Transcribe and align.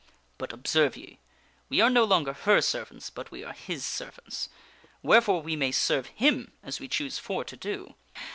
But 0.39 0.51
observe 0.51 0.97
ye; 0.97 1.19
we 1.69 1.79
are 1.79 1.87
no 1.87 2.03
longer 2.05 2.33
her 2.33 2.59
servants, 2.61 3.11
but 3.11 3.29
we 3.29 3.43
are 3.43 3.53
his 3.53 3.85
servants; 3.85 4.49
wherefore 5.03 5.43
we 5.43 5.55
may 5.55 5.71
serve 5.71 6.07
him 6.07 6.53
as 6.63 6.79
we 6.79 6.87
choose 6.87 7.19
for 7.19 7.43
to 7.43 7.55
do. 7.55 7.93